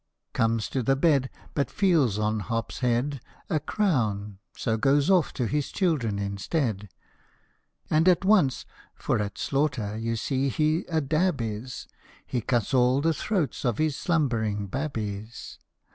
[0.33, 5.45] Comes to the bed, But feels on Hop's head A crown, so goes off to
[5.45, 6.89] his children instead,
[7.87, 11.85] And at once for at slaughter you see he a dab is
[12.25, 15.59] He cuts all the throats of his slumbering babbies.